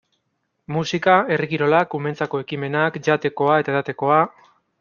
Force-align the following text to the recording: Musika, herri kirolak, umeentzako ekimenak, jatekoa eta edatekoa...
Musika, 0.75 1.17
herri 1.35 1.49
kirolak, 1.51 1.95
umeentzako 1.99 2.41
ekimenak, 2.47 3.01
jatekoa 3.09 3.63
eta 3.65 3.75
edatekoa... 3.77 4.21